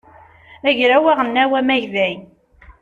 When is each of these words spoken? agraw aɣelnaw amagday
agraw 0.69 1.03
aɣelnaw 1.11 1.51
amagday 1.59 2.15